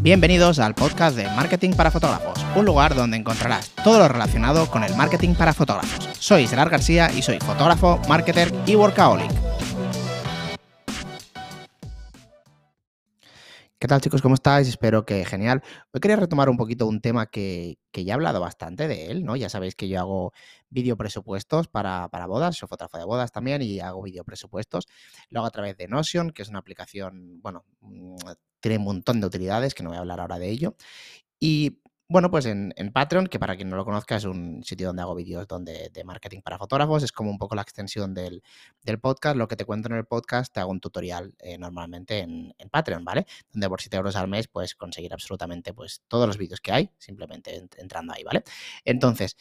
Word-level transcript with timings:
Bienvenidos 0.00 0.60
al 0.60 0.76
podcast 0.76 1.16
de 1.16 1.24
Marketing 1.24 1.72
para 1.72 1.90
Fotógrafos, 1.90 2.38
un 2.54 2.64
lugar 2.64 2.94
donde 2.94 3.16
encontrarás 3.16 3.70
todo 3.82 3.98
lo 3.98 4.06
relacionado 4.06 4.70
con 4.70 4.84
el 4.84 4.94
marketing 4.94 5.34
para 5.34 5.52
fotógrafos. 5.52 6.08
Soy 6.20 6.46
Gerard 6.46 6.70
García 6.70 7.10
y 7.12 7.20
soy 7.20 7.40
fotógrafo, 7.40 8.00
marketer 8.08 8.54
y 8.64 8.76
workaholic. 8.76 9.28
¿Qué 13.80 13.88
tal 13.88 14.00
chicos? 14.00 14.22
¿Cómo 14.22 14.36
estáis? 14.36 14.68
Espero 14.68 15.04
que 15.04 15.24
genial. 15.24 15.64
Hoy 15.92 16.00
quería 16.00 16.16
retomar 16.16 16.48
un 16.48 16.56
poquito 16.56 16.86
un 16.86 17.00
tema 17.00 17.26
que, 17.26 17.78
ya 17.92 18.12
he 18.12 18.12
hablado 18.12 18.40
bastante 18.40 18.86
de 18.86 19.06
él, 19.10 19.24
¿no? 19.24 19.34
Ya 19.34 19.48
sabéis 19.48 19.74
que 19.74 19.88
yo 19.88 19.98
hago 19.98 20.32
vídeo 20.70 20.96
presupuestos 20.96 21.66
para, 21.66 22.08
para, 22.08 22.26
bodas, 22.26 22.56
soy 22.56 22.68
fotógrafo 22.68 22.98
de 22.98 23.04
bodas 23.04 23.32
también 23.32 23.62
y 23.62 23.80
hago 23.80 24.02
vídeo 24.02 24.22
presupuestos. 24.22 24.86
Lo 25.28 25.40
hago 25.40 25.48
a 25.48 25.50
través 25.50 25.76
de 25.76 25.88
Notion, 25.88 26.30
que 26.30 26.42
es 26.42 26.48
una 26.48 26.60
aplicación, 26.60 27.40
bueno, 27.42 27.64
mm, 27.80 28.16
tiene 28.60 28.78
un 28.78 28.84
montón 28.84 29.20
de 29.20 29.26
utilidades, 29.26 29.74
que 29.74 29.82
no 29.82 29.90
voy 29.90 29.96
a 29.98 30.00
hablar 30.00 30.20
ahora 30.20 30.38
de 30.38 30.48
ello. 30.48 30.76
Y 31.40 31.80
bueno, 32.10 32.30
pues 32.30 32.46
en, 32.46 32.72
Patreon, 32.90 33.26
que 33.26 33.38
para 33.38 33.54
quien 33.54 33.68
no 33.68 33.76
lo 33.76 33.84
conozca 33.84 34.16
es 34.16 34.24
un 34.24 34.64
sitio 34.64 34.86
donde 34.86 35.02
hago 35.02 35.14
vídeos 35.14 35.46
donde, 35.46 35.90
de 35.92 36.04
marketing 36.04 36.40
para 36.40 36.56
fotógrafos, 36.56 37.02
es 37.02 37.12
como 37.12 37.30
un 37.30 37.36
poco 37.36 37.54
la 37.54 37.60
extensión 37.60 38.14
del, 38.14 38.42
podcast. 39.02 39.36
Lo 39.36 39.46
que 39.46 39.56
te 39.56 39.66
cuento 39.66 39.88
en 39.90 39.96
el 39.96 40.06
podcast 40.06 40.50
te 40.54 40.60
hago 40.60 40.70
un 40.70 40.80
tutorial 40.80 41.34
eh, 41.38 41.58
normalmente 41.58 42.20
en, 42.20 42.54
Patreon, 42.70 43.04
¿vale? 43.04 43.26
Donde 43.52 43.68
por 43.68 43.82
7 43.82 43.98
euros 43.98 44.16
al 44.16 44.26
mes 44.26 44.48
puedes 44.48 44.74
conseguir 44.74 45.12
absolutamente 45.12 45.74
pues 45.74 46.02
todos 46.08 46.26
los 46.26 46.38
vídeos 46.38 46.62
que 46.62 46.72
hay, 46.72 46.90
simplemente 46.96 47.62
entrando 47.76 48.14
ahí, 48.14 48.24
¿vale? 48.24 48.42
Entonces, 48.86 49.36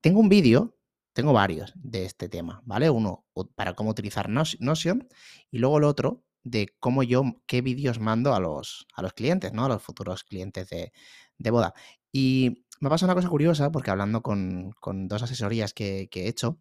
tengo 0.00 0.18
un 0.18 0.28
vídeo, 0.28 0.76
tengo 1.12 1.32
varios 1.32 1.72
de 1.76 2.04
este 2.04 2.28
tema, 2.28 2.62
¿vale? 2.64 2.90
Uno 2.90 3.26
para 3.54 3.74
cómo 3.74 3.90
utilizar 3.90 4.28
Notion 4.28 5.08
y 5.52 5.58
luego 5.58 5.78
el 5.78 5.84
otro 5.84 6.24
de 6.50 6.68
cómo 6.80 7.02
yo, 7.02 7.24
qué 7.46 7.62
vídeos 7.62 7.98
mando 7.98 8.34
a 8.34 8.40
los, 8.40 8.86
a 8.94 9.02
los 9.02 9.12
clientes, 9.12 9.52
¿no? 9.52 9.64
A 9.64 9.68
los 9.68 9.82
futuros 9.82 10.24
clientes 10.24 10.68
de, 10.68 10.92
de 11.38 11.50
boda. 11.50 11.74
Y 12.12 12.64
me 12.80 12.88
ha 12.88 12.90
pasado 12.90 13.08
una 13.12 13.20
cosa 13.20 13.28
curiosa 13.28 13.70
porque 13.72 13.90
hablando 13.90 14.22
con, 14.22 14.74
dos 15.08 15.22
asesorías 15.22 15.72
que, 15.74 16.08
he 16.12 16.28
hecho, 16.28 16.58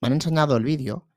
me 0.00 0.08
han 0.08 0.14
enseñado 0.14 0.56
el 0.56 0.64
vídeo. 0.64 1.08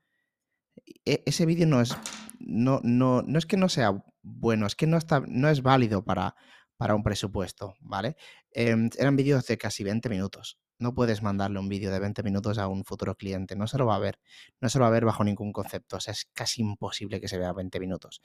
E, 1.04 1.22
ese 1.26 1.46
vídeo 1.46 1.66
no 1.66 1.80
es, 1.80 1.96
no, 2.38 2.80
no, 2.82 3.22
no 3.22 3.38
es 3.38 3.46
que 3.46 3.56
no 3.56 3.68
sea 3.68 4.04
bueno, 4.22 4.66
es 4.66 4.76
que 4.76 4.86
no, 4.86 4.96
está, 4.96 5.22
no 5.26 5.48
es 5.48 5.62
válido 5.62 6.04
para, 6.04 6.36
para 6.76 6.94
un 6.94 7.02
presupuesto, 7.02 7.74
¿vale? 7.80 8.16
Em, 8.50 8.88
eran 8.98 9.16
vídeos 9.16 9.46
de 9.46 9.58
casi 9.58 9.84
20 9.84 10.08
minutos. 10.08 10.58
No 10.82 10.94
puedes 10.94 11.22
mandarle 11.22 11.58
un 11.58 11.68
vídeo 11.68 11.90
de 11.90 11.98
20 11.98 12.22
minutos 12.22 12.58
a 12.58 12.68
un 12.68 12.84
futuro 12.84 13.14
cliente, 13.16 13.56
no 13.56 13.66
se 13.66 13.78
lo 13.78 13.86
va 13.86 13.96
a 13.96 13.98
ver, 13.98 14.18
no 14.60 14.68
se 14.68 14.78
lo 14.78 14.82
va 14.82 14.88
a 14.88 14.92
ver 14.92 15.04
bajo 15.04 15.24
ningún 15.24 15.52
concepto, 15.52 15.96
o 15.96 16.00
sea, 16.00 16.12
es 16.12 16.28
casi 16.34 16.60
imposible 16.60 17.20
que 17.20 17.28
se 17.28 17.38
vea 17.38 17.52
20 17.52 17.80
minutos. 17.80 18.20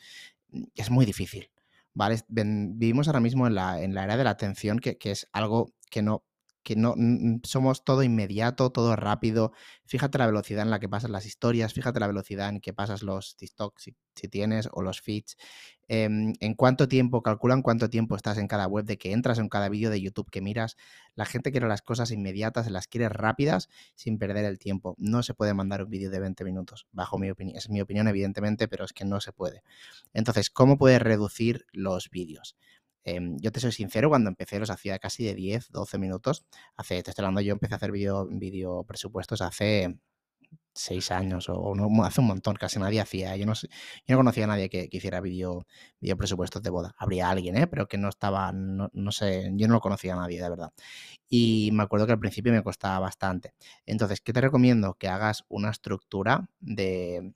Es 0.76 0.90
muy 0.90 1.06
difícil. 1.06 1.52
¿vale? 1.94 2.20
vivimos 2.28 3.08
ahora 3.08 3.20
mismo 3.20 3.48
en 3.48 3.56
la, 3.56 3.82
en 3.82 3.96
la 3.96 4.04
era 4.04 4.18
de 4.18 4.24
la 4.24 4.30
atención, 4.30 4.78
que, 4.78 4.98
que 4.98 5.12
es 5.12 5.28
algo 5.32 5.74
que 5.90 6.04
no, 6.04 6.24
que 6.68 6.76
no 6.76 6.96
somos 7.44 7.86
todo 7.86 8.04
inmediato, 8.04 8.72
todo 8.72 8.98
rápido. 8.98 9.54
Fíjate 9.86 10.18
la 10.18 10.26
velocidad 10.26 10.64
en 10.64 10.70
la 10.70 10.82
que 10.82 10.90
pasan 10.90 11.14
las 11.14 11.26
historias, 11.26 11.72
fíjate 11.72 12.02
la 12.02 12.08
velocidad 12.08 12.50
en 12.50 12.60
que 12.60 12.74
pasas 12.74 13.04
los 13.04 13.38
TikToks 13.38 13.84
si, 13.84 13.96
si 14.16 14.28
tienes 14.28 14.68
o 14.74 14.82
los 14.82 15.00
feeds. 15.00 15.38
Em, 15.88 16.34
en 16.42 16.56
cuánto 16.56 16.90
tiempo, 16.90 17.24
calculan 17.24 17.62
cuánto 17.62 17.90
tiempo 17.90 18.18
estás 18.18 18.38
en 18.38 18.50
cada 18.50 18.68
web, 18.68 18.84
de 18.84 18.98
que 18.98 19.14
entras 19.14 19.40
en 19.40 19.48
cada 19.48 19.70
vídeo 19.70 19.90
de 19.90 20.02
YouTube 20.02 20.30
que 20.30 20.42
miras. 20.42 20.76
La 21.16 21.24
gente 21.24 21.52
quiere 21.52 21.70
las 21.70 21.82
cosas 21.82 22.12
inmediatas, 22.12 22.70
las 22.70 22.88
quiere 22.88 23.08
rápidas 23.08 23.70
sin 23.96 24.18
perder 24.18 24.44
el 24.44 24.60
tiempo. 24.60 24.94
No 24.98 25.24
se 25.24 25.34
puede 25.34 25.54
mandar 25.54 25.84
un 25.84 25.90
vídeo 25.90 26.10
de 26.10 26.20
20 26.20 26.44
minutos, 26.44 26.86
bajo 26.92 27.18
mi 27.18 27.30
opinión. 27.30 27.56
Es 27.58 27.70
mi 27.70 27.80
opinión, 27.80 28.10
evidentemente, 28.10 28.68
pero 28.68 28.84
es 28.84 28.92
que 28.92 29.06
no 29.06 29.22
se 29.22 29.32
puede. 29.32 29.64
Entonces, 30.14 30.50
¿cómo 30.50 30.78
puedes 30.78 31.02
reducir 31.02 31.66
los 31.72 32.10
vídeos? 32.10 32.58
Em, 33.08 33.38
yo 33.40 33.52
te 33.54 33.62
soy 33.62 33.72
sincero, 33.72 34.10
cuando 34.10 34.30
empecé 34.30 34.60
los 34.60 34.70
hacía 34.70 35.00
casi 35.00 35.24
de 35.24 35.34
10, 35.34 35.72
12 35.72 35.98
minutos. 35.98 36.46
Hace, 36.76 37.02
te 37.04 37.12
estoy 37.12 37.24
hablando, 37.24 37.40
yo 37.42 37.54
empecé 37.54 37.74
a 37.76 37.78
hacer 37.78 37.92
vídeo, 37.92 38.28
vídeo 38.30 38.84
presupuestos 38.84 39.42
hace 39.42 39.98
seis 40.74 41.10
años 41.12 41.48
o 41.50 41.74
no, 41.76 42.04
hace 42.04 42.22
un 42.22 42.28
montón, 42.28 42.56
casi 42.56 42.80
nadie 42.80 43.00
hacía. 43.00 43.36
Yo 43.38 43.46
no, 43.46 43.54
yo 43.54 43.70
no 44.10 44.18
conocía 44.18 44.44
a 44.44 44.48
nadie 44.48 44.70
que, 44.70 44.90
hiciera 44.92 45.22
vídeo, 45.22 45.66
vídeo 46.02 46.18
presupuestos 46.18 46.62
de 46.62 46.70
boda. 46.70 46.96
Habría 46.98 47.30
alguien, 47.30 47.58
¿eh? 47.58 47.68
pero 47.68 47.88
que 47.88 47.98
no 47.98 48.10
estaba, 48.10 48.52
no, 48.52 49.12
sé, 49.12 49.52
yo 49.56 49.68
no 49.68 49.76
lo 49.76 49.82
conocía 49.82 50.14
a 50.14 50.18
nadie, 50.18 50.42
de 50.42 50.50
verdad. 50.50 50.74
Y 51.30 51.72
me 51.74 51.84
acuerdo 51.84 52.08
que 52.08 52.14
al 52.14 52.20
principio 52.20 52.52
me 52.52 52.64
costaba 52.64 53.00
bastante. 53.00 53.54
Entonces, 53.86 54.22
¿qué 54.22 54.34
te 54.34 54.42
recomiendo? 54.42 54.96
Que 54.96 55.08
hagas 55.08 55.46
una 55.50 55.72
estructura 55.72 56.50
de, 56.60 57.34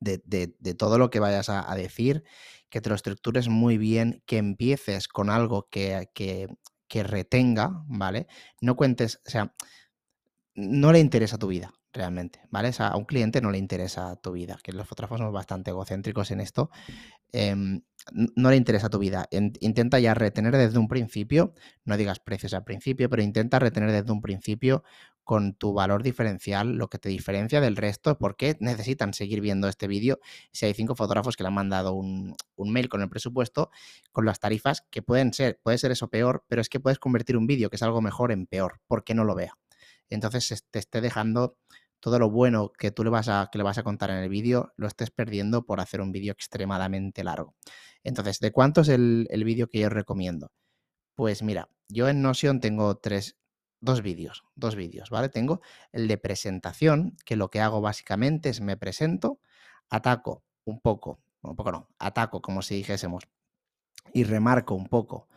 de, 0.00 0.74
todo 0.76 0.98
lo 0.98 1.10
que 1.10 1.20
vayas 1.20 1.48
a, 1.48 1.74
decir, 1.74 2.24
que 2.68 2.80
te 2.80 2.88
lo 2.88 2.94
estructures 2.94 3.48
muy 3.48 3.78
bien, 3.78 4.22
que 4.26 4.38
empieces 4.38 5.08
con 5.08 5.30
algo 5.30 5.68
que, 5.70 6.08
que, 6.14 6.48
que 6.88 7.02
retenga, 7.02 7.84
¿vale? 7.86 8.26
No 8.60 8.76
cuentes, 8.76 9.20
o 9.26 9.30
sea, 9.30 9.54
no 10.54 10.92
le 10.92 11.00
interesa 11.00 11.38
tu 11.38 11.48
vida 11.48 11.77
realmente, 11.92 12.40
¿vale? 12.50 12.70
a 12.78 12.96
un 12.96 13.04
cliente 13.04 13.40
no 13.40 13.50
le 13.50 13.58
interesa 13.58 14.16
tu 14.16 14.32
vida, 14.32 14.58
que 14.62 14.72
los 14.72 14.86
fotógrafos 14.86 15.18
somos 15.18 15.32
bastante 15.32 15.70
egocéntricos 15.70 16.30
en 16.30 16.40
esto. 16.40 16.70
Em, 17.32 17.82
no 18.36 18.50
le 18.50 18.56
interesa 18.56 18.88
tu 18.88 18.98
vida. 18.98 19.28
intenta 19.30 19.98
ya 19.98 20.14
retener 20.14 20.56
desde 20.56 20.78
un 20.78 20.88
principio, 20.88 21.54
no 21.84 21.96
digas 21.96 22.20
precios 22.20 22.54
al 22.54 22.64
principio, 22.64 23.10
pero 23.10 23.22
intenta 23.22 23.58
retener 23.58 23.90
desde 23.92 24.12
un 24.12 24.22
principio 24.22 24.82
con 25.24 25.52
tu 25.52 25.74
valor 25.74 26.02
diferencial, 26.02 26.76
lo 26.76 26.88
que 26.88 26.98
te 26.98 27.10
diferencia 27.10 27.60
del 27.60 27.76
resto, 27.76 28.16
porque 28.18 28.56
necesitan 28.60 29.12
seguir 29.12 29.42
viendo 29.42 29.68
este 29.68 29.86
vídeo. 29.86 30.20
Si 30.52 30.64
hay 30.64 30.72
cinco 30.72 30.94
fotógrafos 30.94 31.36
que 31.36 31.42
le 31.42 31.48
han 31.48 31.54
mandado 31.54 31.92
un, 31.92 32.34
un, 32.56 32.72
mail 32.72 32.88
con 32.88 33.02
el 33.02 33.10
presupuesto, 33.10 33.70
con 34.12 34.24
las 34.24 34.40
tarifas, 34.40 34.82
que 34.90 35.02
pueden 35.02 35.34
ser, 35.34 35.60
puede 35.62 35.76
ser 35.76 35.90
eso 35.90 36.08
peor, 36.08 36.44
pero 36.48 36.62
es 36.62 36.70
que 36.70 36.80
puedes 36.80 36.98
convertir 36.98 37.36
un 37.36 37.46
vídeo 37.46 37.68
que 37.68 37.76
es 37.76 37.82
algo 37.82 38.00
mejor 38.00 38.32
en 38.32 38.46
peor, 38.46 38.80
porque 38.86 39.14
no 39.14 39.24
lo 39.24 39.34
vea 39.34 39.54
entonces 40.14 40.64
te 40.70 40.78
esté 40.78 41.00
dejando 41.00 41.56
todo 42.00 42.18
lo 42.18 42.30
bueno 42.30 42.72
que 42.72 42.90
tú 42.90 43.04
le 43.04 43.10
vas 43.10 43.28
a, 43.28 43.48
que 43.50 43.58
le 43.58 43.64
vas 43.64 43.78
a 43.78 43.82
contar 43.82 44.10
en 44.10 44.18
el 44.18 44.28
vídeo, 44.28 44.72
lo 44.76 44.86
estés 44.86 45.10
perdiendo 45.10 45.64
por 45.64 45.80
hacer 45.80 46.00
un 46.00 46.12
vídeo 46.12 46.32
extremadamente 46.32 47.24
largo. 47.24 47.54
Entonces, 48.04 48.38
¿de 48.40 48.52
cuánto 48.52 48.82
es 48.82 48.88
el, 48.88 49.26
vídeo 49.44 49.68
que 49.68 49.80
yo 49.80 49.88
recomiendo? 49.88 50.52
Pues 51.14 51.42
mira, 51.42 51.68
yo 51.88 52.08
en 52.08 52.22
Notion 52.22 52.60
tengo 52.60 52.96
tres, 52.98 53.36
dos 53.80 54.02
vídeos, 54.02 54.44
dos 54.54 54.76
vídeos, 54.76 55.10
¿vale? 55.10 55.28
Tengo 55.28 55.60
el 55.92 56.06
de 56.08 56.18
presentación, 56.18 57.16
que 57.24 57.36
lo 57.36 57.50
que 57.50 57.60
hago 57.60 57.80
básicamente 57.80 58.48
es 58.50 58.60
me 58.60 58.76
presento, 58.76 59.40
ataco 59.90 60.44
un 60.64 60.80
poco, 60.80 61.20
un 61.42 61.56
poco 61.56 61.72
no, 61.72 61.88
ataco 61.98 62.40
como 62.40 62.62
si 62.62 62.76
dijésemos, 62.76 63.24
y 64.12 64.24
remarco 64.24 64.74
un 64.74 64.86
poco 64.86 65.28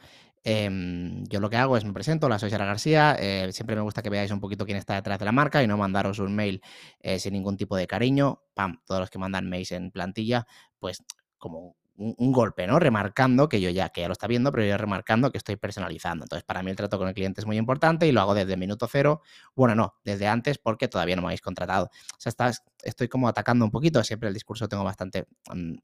Em, 0.44 1.24
yo 1.26 1.40
lo 1.40 1.50
que 1.50 1.58
hago 1.58 1.78
es 1.78 1.86
me 1.86 1.94
presento, 1.94 2.28
la 2.28 2.40
soy 2.40 2.50
Sara 2.50 2.66
García, 2.66 3.16
eh, 3.20 3.52
siempre 3.52 3.76
me 3.76 3.84
gusta 3.84 4.02
que 4.02 4.10
veáis 4.10 4.32
un 4.32 4.40
poquito 4.40 4.66
quién 4.66 4.78
está 4.78 4.96
detrás 4.96 5.20
de 5.20 5.26
la 5.26 5.32
marca 5.32 5.62
y 5.62 5.68
no 5.68 5.78
mandaros 5.78 6.20
un 6.20 6.36
mail 6.36 6.62
eh, 7.00 7.20
sin 7.20 7.34
ningún 7.34 7.58
tipo 7.58 7.76
de 7.76 7.86
cariño, 7.86 8.42
pam, 8.56 8.82
todos 8.86 9.02
los 9.02 9.10
que 9.10 9.20
mandan 9.20 9.48
mails 9.50 9.72
en 9.72 9.92
plantilla, 9.92 10.48
pues 10.80 11.04
como 11.38 11.76
un, 12.02 12.32
golpe, 12.32 12.66
¿no? 12.68 12.80
Remarcando 12.80 13.48
que 13.48 13.62
yo 13.62 13.70
ya, 13.70 13.90
que 13.90 14.02
ya 14.02 14.08
lo 14.08 14.14
está 14.14 14.28
viendo, 14.28 14.52
pero 14.52 14.66
yo 14.66 14.78
remarcando 14.78 15.32
que 15.32 15.38
estoy 15.38 15.56
personalizando. 15.56 16.26
Entonces, 16.26 16.44
para 16.44 16.64
mí 16.64 16.72
el 16.72 16.78
trato 16.78 16.98
con 16.98 17.08
el 17.08 17.14
cliente 17.14 17.42
es 17.42 17.48
muy 17.48 17.58
importante 17.58 18.08
y 18.08 18.12
lo 18.12 18.22
hago 18.22 18.34
desde 18.34 18.54
el 18.54 18.60
minuto 18.60 18.88
cero. 18.88 19.22
Bueno, 19.56 19.76
no, 19.76 19.96
desde 20.04 20.28
antes 20.28 20.58
porque 20.58 20.88
todavía 20.88 21.16
no 21.16 21.22
me 21.22 21.28
habéis 21.28 21.42
contratado. 21.42 21.86
O 21.86 22.18
sea, 22.18 22.52
estoy 22.84 23.08
como 23.08 23.28
atacando 23.28 23.66
un 23.66 23.72
poquito, 23.72 24.04
siempre 24.04 24.30
el 24.30 24.34
discurso 24.34 24.68
tengo 24.68 24.84
bastante... 24.84 25.28
Mm, 25.54 25.76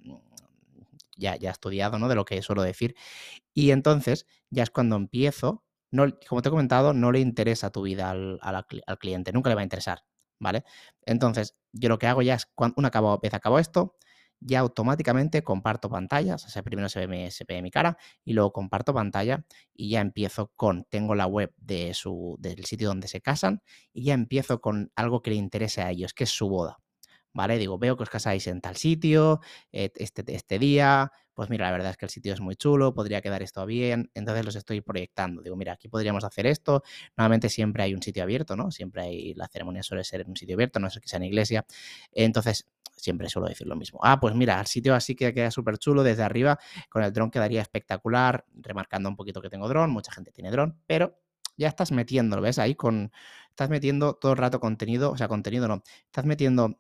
ya, 1.18 1.36
ya 1.36 1.52
estudiado, 1.52 2.00
¿no? 2.00 2.08
De 2.08 2.16
lo 2.16 2.26
que 2.26 2.42
suelo 2.42 2.64
decir. 2.64 2.96
Y 3.54 3.72
entonces 3.72 4.28
ya 4.50 4.64
es 4.64 4.70
cuando 4.72 4.96
empiezo, 4.96 5.64
no, 5.92 6.06
como 6.28 6.42
te 6.42 6.50
he 6.50 6.52
comentado, 6.52 6.94
no 6.94 7.12
le 7.12 7.20
interesa 7.20 7.72
tu 7.72 7.84
vida 7.84 8.12
al, 8.12 8.66
cliente, 9.00 9.32
nunca 9.34 9.50
le 9.50 9.56
va 9.56 9.62
a 9.62 9.64
interesar, 9.66 10.04
¿vale? 10.40 10.64
Entonces, 11.06 11.56
yo 11.74 11.90
lo 11.90 12.00
que 12.00 12.08
hago 12.08 12.22
ya 12.22 12.36
es, 12.36 12.46
cuando 12.56 12.76
una 12.78 12.92
vez 13.22 13.34
acabo 13.34 13.60
esto, 13.60 13.98
ya 14.40 14.60
automáticamente 14.60 15.44
comparto 15.44 15.90
pantallas, 15.90 16.46
o 16.46 16.50
sea, 16.50 16.64
primero 16.64 16.90
se 16.90 17.00
ve, 17.00 17.08
mi, 17.08 17.32
se 17.32 17.46
ve 17.48 17.62
mi 17.62 17.72
cara 17.72 17.98
y 18.24 18.34
luego 18.34 18.54
comparto 18.54 18.94
pantalla 18.94 19.46
y 19.74 19.90
ya 19.92 20.02
empiezo 20.02 20.52
con, 20.56 20.86
tengo 20.90 21.16
la 21.16 21.26
web 21.28 21.54
de 21.58 21.94
su, 21.94 22.36
del 22.40 22.66
sitio 22.66 22.90
donde 22.90 23.08
se 23.08 23.22
casan 23.22 23.62
y 23.94 24.06
ya 24.06 24.14
empiezo 24.14 24.62
con 24.62 24.92
algo 24.96 25.22
que 25.22 25.32
le 25.32 25.38
interese 25.38 25.82
a 25.82 25.90
ellos, 25.92 26.14
que 26.14 26.26
es 26.26 26.30
su 26.30 26.50
boda. 26.50 26.78
¿Vale? 27.38 27.60
Digo, 27.60 27.78
veo 27.78 27.96
que 27.96 28.04
os 28.04 28.10
casáis 28.10 28.48
en 28.48 28.62
tal 28.62 28.76
sitio, 28.76 29.42
este, 29.72 30.24
este 30.34 30.58
día, 30.58 31.12
pues 31.36 31.52
mira, 31.52 31.68
la 31.68 31.72
verdad 31.72 31.92
es 31.92 31.98
que 31.98 32.06
el 32.06 32.10
sitio 32.10 32.34
es 32.34 32.42
muy 32.42 32.56
chulo, 32.56 32.96
podría 32.96 33.22
quedar 33.22 33.44
esto 33.44 33.64
bien, 33.68 34.10
entonces 34.16 34.44
los 34.44 34.56
estoy 34.56 34.82
proyectando. 34.82 35.44
Digo, 35.44 35.56
mira, 35.56 35.74
aquí 35.74 35.88
podríamos 35.88 36.24
hacer 36.24 36.48
esto. 36.48 36.82
Normalmente 37.16 37.50
siempre 37.50 37.84
hay 37.84 37.94
un 37.94 38.02
sitio 38.02 38.24
abierto, 38.24 38.56
¿no? 38.56 38.72
Siempre 38.72 39.04
hay, 39.04 39.34
la 39.36 39.48
ceremonia 39.48 39.84
suele 39.84 40.04
ser 40.04 40.22
en 40.22 40.30
un 40.32 40.36
sitio 40.36 40.56
abierto, 40.56 40.80
no 40.80 40.90
sé 40.90 41.00
que 41.00 41.08
sea 41.08 41.18
en 41.18 41.26
iglesia. 41.26 41.64
Entonces, 42.12 42.66
siempre 42.96 43.30
suelo 43.30 43.48
decir 43.48 43.68
lo 43.68 43.76
mismo. 43.76 44.00
Ah, 44.02 44.20
pues 44.20 44.34
mira, 44.34 44.60
el 44.60 44.66
sitio 44.66 44.96
así 44.96 45.16
que 45.16 45.32
queda 45.32 45.52
súper 45.52 45.78
chulo 45.78 46.02
desde 46.02 46.24
arriba, 46.24 46.58
con 46.90 47.04
el 47.04 47.14
dron 47.14 47.30
quedaría 47.30 47.62
espectacular, 47.62 48.46
remarcando 48.56 49.10
un 49.10 49.16
poquito 49.16 49.40
que 49.40 49.50
tengo 49.50 49.70
dron, 49.70 49.92
mucha 49.92 50.12
gente 50.12 50.32
tiene 50.32 50.50
dron, 50.50 50.82
pero 50.88 51.20
ya 51.56 51.68
estás 51.68 51.92
metiendo, 51.92 52.42
¿ves? 52.42 52.58
Ahí 52.58 52.74
con, 52.74 53.12
estás 53.50 53.70
metiendo 53.70 54.16
todo 54.16 54.32
el 54.32 54.40
rato 54.40 54.60
contenido, 54.60 55.12
o 55.12 55.18
sea, 55.18 55.28
contenido 55.28 55.68
no, 55.68 55.84
estás 56.06 56.26
metiendo 56.26 56.80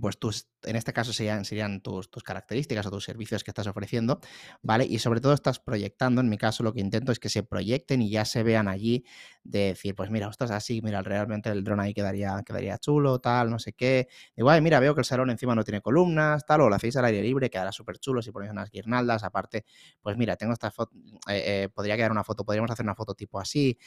pues 0.00 0.18
tus, 0.18 0.48
en 0.64 0.76
este 0.76 0.92
caso 0.92 1.12
serían, 1.12 1.44
serían 1.44 1.80
tus, 1.80 2.10
tus, 2.10 2.22
características 2.22 2.86
o 2.86 2.90
tus 2.90 3.04
servicios 3.04 3.44
que 3.44 3.50
estás 3.50 3.66
ofreciendo, 3.66 4.20
¿vale? 4.62 4.84
Y 4.84 4.98
sobre 4.98 5.20
todo 5.20 5.32
estás 5.32 5.60
proyectando, 5.60 6.20
en 6.20 6.28
mi 6.28 6.36
caso 6.36 6.62
lo 6.62 6.72
que 6.72 6.80
intento 6.80 7.12
es 7.12 7.18
que 7.18 7.28
se 7.28 7.42
proyecten 7.42 8.02
y 8.02 8.10
ya 8.10 8.24
se 8.24 8.42
vean 8.42 8.68
allí 8.68 9.04
de 9.44 9.68
decir, 9.68 9.94
pues 9.94 10.10
mira, 10.10 10.28
ostras, 10.28 10.50
así, 10.50 10.82
mira, 10.82 11.02
realmente 11.02 11.48
el 11.50 11.64
dron 11.64 11.80
ahí 11.80 11.94
quedaría, 11.94 12.42
quedaría 12.44 12.76
chulo, 12.78 13.18
tal, 13.18 13.50
no 13.50 13.58
sé 13.58 13.72
qué. 13.72 14.08
Igual, 14.36 14.60
mira, 14.62 14.78
veo 14.78 14.94
que 14.94 15.00
el 15.00 15.04
salón 15.06 15.30
encima 15.30 15.54
no 15.54 15.64
tiene 15.64 15.80
columnas, 15.80 16.44
tal, 16.44 16.60
o 16.62 16.68
lo 16.68 16.74
hacéis 16.74 16.96
al 16.96 17.06
aire 17.06 17.22
libre, 17.22 17.48
quedará 17.48 17.72
súper 17.72 17.98
chulo 17.98 18.20
si 18.20 18.30
ponéis 18.30 18.52
unas 18.52 18.70
guirnaldas, 18.70 19.24
aparte, 19.24 19.64
pues 20.02 20.16
mira, 20.16 20.36
tengo 20.36 20.52
esta 20.52 20.70
foto, 20.70 20.92
eh, 21.28 21.64
eh, 21.64 21.68
podría 21.72 21.96
quedar 21.96 22.12
una 22.12 22.24
foto, 22.24 22.44
podríamos 22.44 22.70
hacer 22.70 22.84
una 22.84 22.94
foto 22.94 23.14
tipo 23.14 23.40
así, 23.40 23.78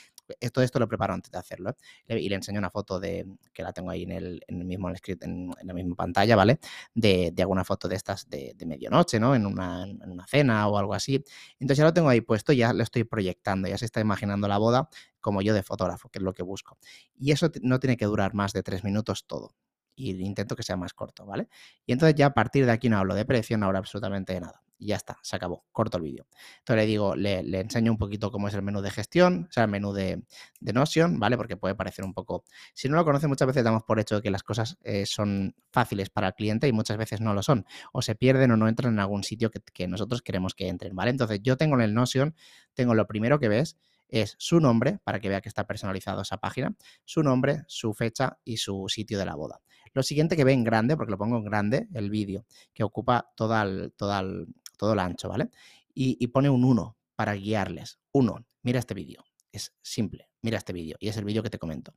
todo 0.52 0.64
esto 0.64 0.80
lo 0.80 0.88
preparo 0.88 1.14
antes 1.14 1.32
de 1.32 1.38
hacerlo, 1.38 1.76
¿eh? 2.08 2.20
Y 2.20 2.30
le 2.30 2.36
enseño 2.36 2.60
una 2.60 2.70
foto 2.70 3.00
de, 3.00 3.26
que 3.54 3.64
la 3.64 3.74
tengo 3.74 3.92
ahí 3.92 4.04
en 4.04 4.12
el, 4.12 4.42
en 4.48 4.60
el 4.62 4.66
mismo 4.66 4.90
en, 4.90 4.96
script, 4.96 5.24
en, 5.24 5.52
la 5.64 5.74
misma 5.74 5.96
pantalla, 5.96 6.36
¿vale? 6.36 6.60
De, 6.94 7.34
alguna 7.40 7.64
foto 7.64 7.88
de 7.88 7.96
estas 7.96 8.30
de, 8.30 8.54
de 8.56 8.66
medianoche, 8.66 9.20
¿no? 9.20 9.36
En 9.36 9.46
una, 9.46 9.84
en 9.84 10.10
una, 10.10 10.28
cena 10.28 10.68
o 10.68 10.78
algo 10.78 10.94
así. 10.94 11.24
Entonces 11.60 11.78
ya 11.80 11.86
lo 11.86 11.94
tengo 11.94 12.10
ahí 12.10 12.22
puesto, 12.22 12.54
ya 12.54 12.74
lo 12.74 12.84
estoy 12.84 13.04
proyectando, 13.04 13.68
ya 13.68 13.78
se 13.78 13.86
está 13.86 14.00
imaginando 14.00 14.48
la 14.48 14.58
boda 14.58 14.90
como 15.20 15.42
yo 15.42 15.54
de 15.54 15.64
fotógrafo, 15.64 16.10
que 16.10 16.20
es 16.20 16.24
lo 16.24 16.34
que 16.34 16.44
busco. 16.44 16.78
Y 17.18 17.32
eso 17.32 17.52
no 17.62 17.80
tiene 17.80 17.98
que 17.98 18.06
durar 18.06 18.34
más 18.34 18.54
de 18.54 18.64
tres 18.64 18.84
minutos 18.84 19.26
todo. 19.28 19.56
Y 19.96 20.12
intento 20.24 20.56
que 20.56 20.64
sea 20.64 20.78
más 20.78 20.94
corto, 20.94 21.26
¿vale? 21.26 21.48
Y 21.86 21.92
entonces 21.94 22.16
ya 22.16 22.28
a 22.28 22.34
partir 22.34 22.66
de 22.66 22.72
aquí 22.72 22.90
no 22.90 22.98
hablo 22.98 23.14
de 23.14 23.26
precio, 23.26 23.58
no 23.58 23.68
hablo 23.68 23.80
absolutamente 23.80 24.34
de 24.34 24.42
nada 24.42 24.64
y 24.82 24.88
ya 24.88 24.96
está, 24.96 25.20
se 25.22 25.36
acabó, 25.36 25.64
corto 25.72 25.98
el 25.98 26.04
vídeo. 26.04 26.26
Entonces 26.60 26.84
le 26.84 26.88
digo, 26.88 27.16
le, 27.16 27.40
enseño 27.60 27.92
un 27.92 28.00
poquito 28.00 28.32
cómo 28.32 28.48
es 28.48 28.56
el 28.56 28.64
menú 28.64 28.82
de 28.82 28.90
gestión, 28.90 29.46
o 29.48 29.52
sea, 29.54 29.66
el 29.66 29.70
menú 29.70 29.94
de, 29.94 30.24
de, 30.60 30.74
Notion, 30.74 31.20
¿vale? 31.20 31.38
Porque 31.38 31.56
puede 31.56 31.76
parecer 31.76 32.04
un 32.04 32.16
poco, 32.16 32.44
si 32.74 32.90
no 32.90 32.96
lo 32.96 33.06
conoce 33.06 33.28
muchas 33.28 33.48
veces 33.48 33.64
damos 33.64 33.84
por 33.84 34.00
hecho 34.00 34.16
de 34.16 34.22
que 34.24 34.32
las 34.32 34.42
cosas 34.42 34.80
eh, 34.84 35.06
son 35.06 35.56
fáciles 35.72 36.10
para 36.10 36.30
el 36.30 36.34
cliente 36.34 36.68
y 36.68 36.74
muchas 36.74 36.98
veces 36.98 37.22
no 37.22 37.36
lo 37.36 37.44
son, 37.44 37.66
o 37.94 38.02
se 38.02 38.16
pierden 38.16 38.50
o 38.50 38.58
no 38.58 38.68
entran 38.68 38.94
en 38.94 39.00
algún 39.00 39.24
sitio 39.24 39.52
que, 39.52 39.62
que 39.62 39.88
nosotros 39.88 40.24
queremos 40.24 40.56
que 40.56 40.68
entren, 40.68 40.96
¿vale? 40.96 41.12
Entonces 41.12 41.42
yo 41.44 41.58
tengo 41.58 41.76
en 41.76 41.82
el 41.82 41.94
Notion, 41.94 42.36
tengo 42.74 42.96
lo 42.96 43.06
primero 43.06 43.40
que 43.40 43.50
ves, 43.50 43.78
es 44.12 44.36
su 44.40 44.60
nombre, 44.60 45.00
para 45.04 45.20
que 45.20 45.30
vea 45.30 45.42
que 45.42 45.50
está 45.50 45.66
personalizado 45.66 46.22
esa 46.22 46.38
página, 46.38 46.76
su 47.06 47.24
nombre, 47.24 47.64
su 47.68 47.94
fecha 47.94 48.40
y 48.44 48.58
su 48.58 48.88
sitio 48.90 49.18
de 49.18 49.26
la 49.26 49.36
boda. 49.36 49.62
Lo 49.94 50.04
siguiente 50.04 50.36
que 50.36 50.44
ve 50.44 50.54
en 50.54 50.64
grande, 50.64 50.96
porque 50.96 51.12
lo 51.12 51.18
pongo 51.18 51.38
en 51.38 51.44
grande, 51.44 51.88
el 51.94 52.10
vídeo, 52.10 52.46
que 52.74 52.84
ocupa 52.84 53.32
toda 53.36 53.64
el, 53.64 53.94
toda 53.98 54.20
el, 54.20 54.48
todo 54.82 54.94
el 54.94 55.00
ancho, 55.00 55.30
¿vale? 55.30 55.52
Y, 55.94 56.26
pone 56.28 56.50
un 56.50 56.64
1 56.64 56.98
para 57.16 57.34
guiarles. 57.36 58.00
Uno, 58.14 58.44
mira 58.64 58.80
este 58.80 58.96
vídeo. 58.96 59.24
Es 59.52 59.76
simple, 59.84 60.28
mira 60.42 60.58
este 60.58 60.74
vídeo. 60.74 60.98
Y 61.00 61.08
es 61.08 61.18
el 61.18 61.24
vídeo 61.24 61.44
que 61.44 61.52
te 61.52 61.60
comento. 61.60 61.94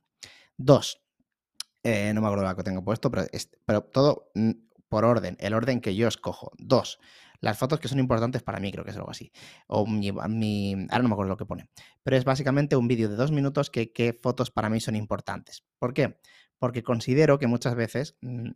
Dos, 0.55 1.01
eh, 1.81 2.13
no 2.13 2.21
me 2.21 2.27
acuerdo 2.27 2.47
lo 2.47 2.55
que 2.55 2.61
tengo 2.61 2.83
puesto, 2.83 3.09
pero, 3.09 3.25
es, 3.31 3.49
todo 3.91 4.29
mm, 4.35 4.51
por 4.87 5.03
orden, 5.03 5.35
el 5.39 5.55
orden 5.55 5.81
que 5.81 5.95
yo 5.95 6.07
escojo. 6.07 6.51
Dos, 6.59 6.99
las 7.39 7.57
fotos 7.57 7.79
que 7.79 7.87
son 7.87 7.97
importantes 7.97 8.43
para 8.43 8.59
mí, 8.59 8.71
creo 8.71 8.85
que 8.85 8.91
es 8.91 8.97
algo 8.97 9.09
así. 9.09 9.31
O 9.65 9.87
mi, 9.87 10.11
mi 10.11 10.73
ahora 10.91 11.01
no 11.01 11.09
me 11.09 11.13
acuerdo 11.13 11.29
lo 11.29 11.37
que 11.37 11.47
pone. 11.47 11.67
Pero 12.03 12.17
es 12.17 12.23
básicamente 12.23 12.75
un 12.75 12.87
vídeo 12.87 13.09
de 13.09 13.15
dos 13.15 13.31
minutos 13.31 13.71
que 13.71 13.91
qué 13.91 14.13
fotos 14.13 14.51
para 14.51 14.69
mí 14.69 14.79
son 14.79 14.95
importantes. 14.95 15.63
¿Por 15.79 15.95
qué? 15.95 16.19
Porque 16.59 16.83
considero 16.83 17.39
que 17.39 17.47
muchas 17.47 17.73
veces 17.73 18.15
mmm, 18.21 18.51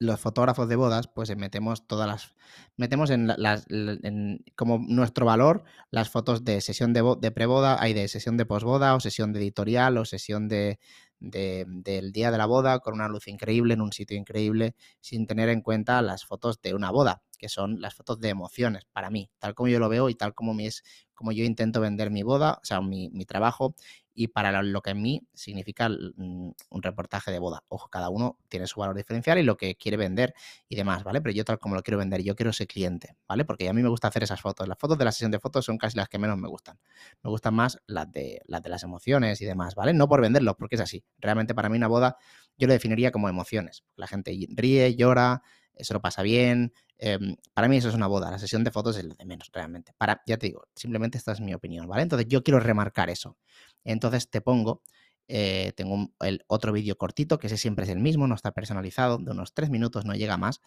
los 0.00 0.18
fotógrafos 0.18 0.68
de 0.68 0.76
bodas, 0.76 1.06
pues 1.08 1.36
metemos 1.36 1.86
todas 1.86 2.08
las. 2.08 2.34
Metemos 2.76 3.10
en, 3.10 3.28
las, 3.28 3.66
en 3.68 4.42
como 4.56 4.78
nuestro 4.78 5.26
valor 5.26 5.62
las 5.90 6.08
fotos 6.08 6.42
de 6.42 6.60
sesión 6.62 6.92
de, 6.94 7.16
de 7.20 7.30
preboda, 7.30 7.80
hay 7.80 7.92
de 7.92 8.08
sesión 8.08 8.36
de 8.38 8.46
posboda, 8.46 8.94
o 8.94 9.00
sesión 9.00 9.32
de 9.32 9.40
editorial, 9.40 9.98
o 9.98 10.06
sesión 10.06 10.48
de, 10.48 10.80
de, 11.20 11.64
del 11.68 12.12
día 12.12 12.30
de 12.30 12.38
la 12.38 12.46
boda, 12.46 12.80
con 12.80 12.94
una 12.94 13.08
luz 13.08 13.28
increíble, 13.28 13.74
en 13.74 13.80
un 13.80 13.92
sitio 13.92 14.16
increíble, 14.16 14.74
sin 15.00 15.26
tener 15.26 15.48
en 15.48 15.62
cuenta 15.62 16.02
las 16.02 16.24
fotos 16.24 16.60
de 16.60 16.74
una 16.74 16.90
boda, 16.90 17.22
que 17.38 17.48
son 17.48 17.80
las 17.80 17.94
fotos 17.94 18.20
de 18.20 18.30
emociones, 18.30 18.86
para 18.92 19.10
mí, 19.10 19.30
tal 19.38 19.54
como 19.54 19.68
yo 19.68 19.78
lo 19.78 19.88
veo 19.88 20.08
y 20.08 20.14
tal 20.14 20.34
como, 20.34 20.54
mi 20.54 20.66
es, 20.66 20.82
como 21.14 21.32
yo 21.32 21.44
intento 21.44 21.80
vender 21.80 22.10
mi 22.10 22.22
boda, 22.22 22.58
o 22.62 22.64
sea, 22.64 22.80
mi, 22.80 23.10
mi 23.10 23.24
trabajo, 23.24 23.74
y 24.14 24.28
para 24.28 24.62
lo 24.62 24.82
que 24.82 24.90
en 24.90 25.00
mí 25.00 25.26
significa 25.32 25.88
mm, 25.88 26.50
un 26.68 26.82
reportaje 26.82 27.30
de 27.30 27.38
boda. 27.38 27.64
Ojo, 27.68 27.88
cada 27.88 28.10
uno 28.10 28.36
tiene 28.48 28.66
su 28.66 28.78
valor 28.78 28.94
diferencial 28.94 29.38
y 29.38 29.42
lo 29.42 29.56
que 29.56 29.76
quiere 29.76 29.96
vender 29.96 30.34
y 30.68 30.76
demás, 30.76 31.04
¿vale? 31.04 31.22
Pero 31.22 31.32
yo 31.32 31.42
tal 31.44 31.58
como 31.58 31.74
lo 31.74 31.82
quiero 31.82 31.96
vender, 31.96 32.22
yo 32.22 32.36
quiero 32.36 32.52
ser 32.52 32.66
cliente, 32.66 33.16
¿vale? 33.26 33.46
Porque 33.46 33.66
a 33.68 33.72
mí 33.72 33.82
me 33.82 33.88
gusta 33.88 34.08
hacer 34.08 34.22
esas 34.22 34.40
fotos. 34.42 34.68
Las 34.68 34.78
fotos 34.78 34.98
de 34.98 35.06
la 35.06 35.12
sesión 35.12 35.30
de 35.30 35.40
fotos 35.40 35.64
son 35.64 35.78
casi 35.78 35.96
las 35.96 36.08
que 36.10 36.18
menos 36.18 36.36
me 36.36 36.48
gustan. 36.48 36.78
Me 37.22 37.30
gustan 37.30 37.54
más 37.54 37.78
las 37.86 38.12
de 38.12 38.42
las, 38.44 38.62
de 38.62 38.68
las 38.68 38.82
emociones 38.82 39.40
y 39.40 39.46
demás, 39.46 39.74
¿vale? 39.74 39.94
No 39.94 40.06
por 40.06 40.20
venderlo, 40.20 40.54
porque 40.56 40.74
es 40.74 40.82
así. 40.82 41.02
Realmente 41.18 41.54
para 41.54 41.68
mí 41.68 41.76
una 41.76 41.88
boda 41.88 42.16
yo 42.60 42.66
lo 42.66 42.74
definiría 42.74 43.10
como 43.10 43.28
emociones. 43.28 43.84
La 43.96 44.06
gente 44.06 44.36
ríe, 44.50 44.94
llora, 44.94 45.42
se 45.78 45.94
lo 45.94 46.00
pasa 46.00 46.22
bien. 46.22 46.72
Eh, 46.98 47.18
para 47.54 47.68
mí 47.68 47.78
eso 47.78 47.88
es 47.88 47.94
una 47.94 48.06
boda. 48.06 48.30
La 48.30 48.38
sesión 48.38 48.62
de 48.64 48.70
fotos 48.70 48.98
es 48.98 49.04
lo 49.04 49.14
de 49.14 49.24
menos, 49.24 49.50
realmente. 49.52 49.94
Para, 49.96 50.22
ya 50.26 50.36
te 50.36 50.48
digo, 50.48 50.64
simplemente 50.74 51.16
esta 51.16 51.32
es 51.32 51.40
mi 51.40 51.54
opinión, 51.54 51.88
¿vale? 51.88 52.02
Entonces 52.02 52.28
yo 52.28 52.42
quiero 52.42 52.60
remarcar 52.60 53.08
eso. 53.08 53.38
Entonces 53.82 54.28
te 54.28 54.42
pongo, 54.42 54.82
eh, 55.26 55.72
tengo 55.74 56.12
el 56.20 56.44
otro 56.48 56.72
vídeo 56.72 56.98
cortito, 56.98 57.38
que 57.38 57.46
ese 57.46 57.56
siempre 57.56 57.84
es 57.84 57.90
el 57.90 57.98
mismo, 57.98 58.26
no 58.26 58.34
está 58.34 58.52
personalizado, 58.52 59.16
de 59.18 59.30
unos 59.30 59.54
tres 59.54 59.70
minutos, 59.70 60.04
no 60.04 60.14
llega 60.14 60.36
más, 60.36 60.60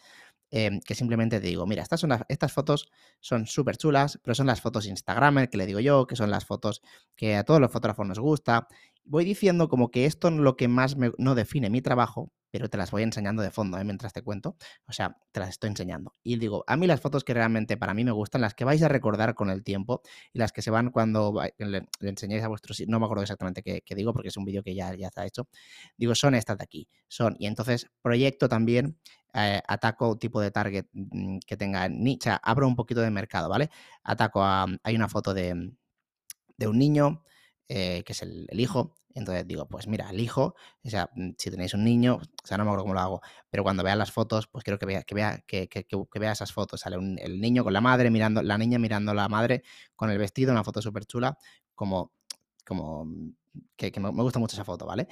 eh, 0.56 0.80
que 0.86 0.94
simplemente 0.94 1.40
te 1.40 1.48
digo, 1.48 1.66
mira, 1.66 1.82
estas, 1.82 2.06
estas 2.28 2.54
fotos 2.54 2.88
son 3.20 3.48
súper 3.48 3.76
chulas, 3.76 4.20
pero 4.24 4.36
son 4.36 4.46
las 4.46 4.62
fotos 4.62 4.86
Instagramer, 4.86 5.50
que 5.50 5.58
le 5.58 5.66
digo 5.66 5.80
yo, 5.80 6.06
que 6.06 6.16
son 6.16 6.30
las 6.30 6.46
fotos 6.46 6.84
que 7.16 7.36
a 7.36 7.44
todos 7.44 7.60
los 7.60 7.72
fotógrafos 7.72 8.06
nos 8.06 8.20
gusta. 8.20 8.68
Voy 9.04 9.26
diciendo 9.26 9.68
como 9.68 9.90
que 9.90 10.06
esto 10.06 10.28
es 10.28 10.36
lo 10.36 10.56
que 10.56 10.68
más 10.68 10.96
me, 10.96 11.12
no 11.18 11.34
define 11.34 11.72
mi 11.72 11.82
trabajo, 11.82 12.32
pero 12.52 12.70
te 12.70 12.78
las 12.78 12.92
voy 12.92 13.02
enseñando 13.02 13.42
de 13.42 13.50
fondo 13.50 13.80
¿eh? 13.80 13.84
mientras 13.84 14.14
te 14.14 14.22
cuento. 14.22 14.56
O 14.88 14.94
sea, 14.94 15.18
te 15.32 15.40
las 15.40 15.50
estoy 15.50 15.72
enseñando. 15.72 16.14
Y 16.22 16.38
digo, 16.38 16.64
a 16.68 16.78
mí 16.78 16.86
las 16.86 17.02
fotos 17.02 17.24
que 17.24 17.34
realmente 17.34 17.76
para 17.76 17.96
mí 17.96 18.04
me 18.04 18.12
gustan, 18.12 18.42
las 18.42 18.54
que 18.54 18.64
vais 18.64 18.84
a 18.84 18.88
recordar 18.88 19.34
con 19.34 19.50
el 19.50 19.64
tiempo 19.64 20.04
y 20.34 20.38
las 20.38 20.52
que 20.52 20.62
se 20.62 20.70
van 20.70 20.92
cuando 20.92 21.34
le, 21.58 21.88
le 22.00 22.10
enseñáis 22.10 22.44
a 22.44 22.48
vuestros... 22.48 22.80
No 22.88 23.00
me 23.00 23.06
acuerdo 23.06 23.24
exactamente 23.24 23.64
qué, 23.64 23.82
qué 23.84 23.96
digo 23.96 24.14
porque 24.14 24.28
es 24.28 24.38
un 24.38 24.46
vídeo 24.46 24.62
que 24.62 24.76
ya, 24.76 24.94
ya 24.94 25.08
está 25.08 25.26
hecho. 25.26 25.48
Digo, 25.98 26.14
son 26.14 26.36
estas 26.36 26.60
de 26.60 26.64
aquí. 26.64 26.88
Son. 27.08 27.36
Y 27.40 27.48
entonces 27.48 27.90
proyecto 28.04 28.48
también 28.48 29.00
eh, 29.34 29.62
ataco 29.68 30.18
tipo 30.18 30.42
de 30.42 30.52
target 30.52 30.86
mm, 30.94 31.40
que 31.46 31.58
tenga 31.58 31.88
nicho, 31.90 32.32
abro 32.44 32.68
un 32.68 32.76
poquito 32.76 33.02
de 33.02 33.12
mercado, 33.12 33.50
¿vale? 33.50 33.70
Ataco 34.04 34.44
a, 34.44 34.66
hay 34.84 34.96
una 34.96 35.10
foto 35.10 35.34
de, 35.34 35.74
de 36.58 36.68
un 36.68 36.78
niño, 36.78 37.24
eh, 37.68 38.04
que 38.06 38.14
es 38.14 38.22
el, 38.22 38.48
el, 38.50 38.60
hijo, 38.60 38.96
entonces 39.16 39.48
digo, 39.48 39.68
pues 39.68 39.88
mira, 39.88 40.10
el 40.10 40.20
hijo, 40.20 40.56
o 40.84 40.90
sea, 40.90 41.10
mm, 41.16 41.32
si 41.38 41.52
tenéis 41.52 41.74
un 41.74 41.84
niño, 41.84 42.16
o 42.16 42.48
sea, 42.48 42.58
no 42.58 42.64
me 42.64 42.70
acuerdo 42.70 42.84
cómo 42.84 42.94
lo 42.96 43.00
hago, 43.00 43.22
pero 43.50 43.64
cuando 43.64 43.84
vea 43.84 43.96
las 43.96 44.12
fotos, 44.12 44.48
pues 44.48 44.64
quiero 44.64 44.80
que 44.80 44.86
vea, 44.86 45.04
que 45.04 45.16
vea, 45.16 45.44
que, 45.48 45.68
que, 45.68 45.86
vea 46.20 46.32
esas 46.32 46.52
fotos. 46.52 46.82
Sale 46.82 46.98
un, 46.98 47.18
el 47.20 47.40
niño 47.40 47.64
con 47.64 47.74
la 47.74 47.82
madre 47.82 48.10
mirando, 48.12 48.42
la 48.42 48.58
niña 48.58 48.80
mirando 48.80 49.12
a 49.12 49.16
la 49.16 49.30
madre 49.30 49.64
con 49.96 50.10
el 50.10 50.18
vestido, 50.18 50.52
una 50.52 50.64
foto 50.64 50.82
súper 50.82 51.06
chula, 51.06 51.38
como, 51.76 52.12
como 52.66 53.06
mm, 53.06 53.36
que, 53.76 53.92
que, 53.92 54.00
me 54.00 54.10
gusta 54.10 54.40
mucho 54.40 54.56
esa 54.56 54.66
foto, 54.66 54.86
¿vale? 54.86 55.08